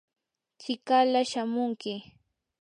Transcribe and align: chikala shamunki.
chikala 0.61 1.21
shamunki. 1.31 1.93